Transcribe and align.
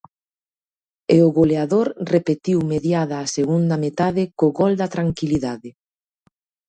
E 1.15 1.17
o 1.27 1.29
goleador 1.39 1.87
repetiu 2.13 2.57
mediada 2.73 3.15
a 3.19 3.31
segunda 3.37 3.75
metade 3.85 4.23
co 4.37 4.47
gol 4.59 4.73
da 4.81 4.87
tranquilidade. 4.95 5.69